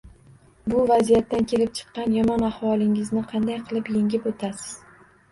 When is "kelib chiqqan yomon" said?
1.51-2.45